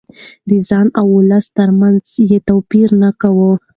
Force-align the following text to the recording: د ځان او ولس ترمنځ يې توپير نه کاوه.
د 0.49 0.51
ځان 0.69 0.87
او 0.99 1.05
ولس 1.17 1.45
ترمنځ 1.57 2.01
يې 2.31 2.39
توپير 2.49 2.89
نه 3.01 3.09
کاوه. 3.21 3.51